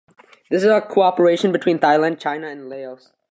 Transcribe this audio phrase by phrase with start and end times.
[0.49, 3.11] This is a cooperation between Thailand, China and Laos.